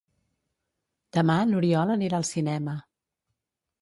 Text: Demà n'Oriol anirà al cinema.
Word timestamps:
Demà 1.19 1.35
n'Oriol 1.49 1.93
anirà 1.97 2.21
al 2.23 2.29
cinema. 2.31 2.77